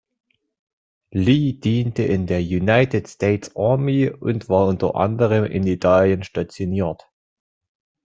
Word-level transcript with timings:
Lee 1.11 1.53
diente 1.59 2.01
in 2.01 2.25
der 2.25 2.39
United 2.39 3.07
States 3.07 3.55
Army 3.55 4.09
und 4.09 4.49
war 4.49 4.65
unter 4.65 4.95
anderem 4.95 5.43
in 5.43 5.67
Italien 5.67 6.23
stationiert. 6.23 7.07